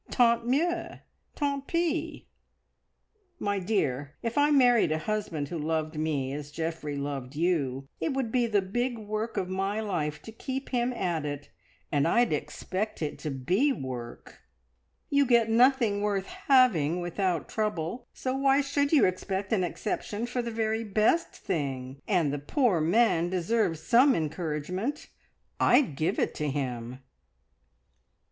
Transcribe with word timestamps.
Tant 0.09 0.43
mieux! 0.47 0.97
Tant 1.35 1.67
pis! 1.67 2.21
My 3.37 3.59
dear, 3.59 4.15
if 4.23 4.35
I 4.35 4.49
married 4.49 4.91
a 4.91 4.97
husband 4.97 5.49
who 5.49 5.59
loved 5.59 5.95
me 5.95 6.33
as 6.33 6.49
Geoffrey 6.49 6.97
loved 6.97 7.35
you, 7.35 7.87
it 7.99 8.11
would 8.15 8.31
be 8.31 8.47
the 8.47 8.63
big 8.63 8.97
work 8.97 9.37
of 9.37 9.47
my 9.47 9.79
life 9.79 10.19
to 10.23 10.31
keep 10.31 10.69
him 10.69 10.91
at 10.91 11.23
it, 11.23 11.51
and 11.91 12.07
I'd 12.07 12.33
expect 12.33 13.03
it 13.03 13.19
to 13.19 13.29
be 13.29 13.71
work! 13.71 14.39
You 15.11 15.23
get 15.23 15.51
nothing 15.51 16.01
worth 16.01 16.25
having 16.25 16.99
without 16.99 17.47
trouble, 17.47 18.07
so 18.11 18.35
why 18.35 18.61
should 18.61 18.91
you 18.91 19.05
expect 19.05 19.53
an 19.53 19.63
exception 19.63 20.25
for 20.25 20.41
the 20.41 20.49
very 20.49 20.83
best 20.83 21.29
thing? 21.35 22.01
And 22.07 22.33
the 22.33 22.39
poor 22.39 22.81
man 22.81 23.29
deserves 23.29 23.79
some 23.81 24.15
encouragement. 24.15 25.09
I'd 25.59 25.95
give 25.95 26.17
it 26.17 26.33
to 26.33 26.49
him!" 26.49 27.03